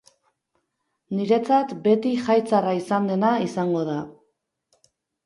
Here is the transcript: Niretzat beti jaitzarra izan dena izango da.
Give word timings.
Niretzat 1.17 1.75
beti 1.83 2.13
jaitzarra 2.29 2.73
izan 2.79 3.05
dena 3.11 3.29
izango 3.49 3.85
da. 3.91 3.99